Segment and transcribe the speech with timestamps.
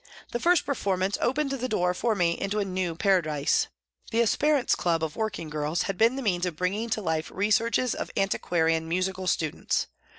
[0.31, 3.67] The first performance opened the door for me into a new paradise.
[4.09, 7.93] The Esperance Club of working girls had been the means of bringing to life researches
[7.93, 9.85] of antiquarian musical students.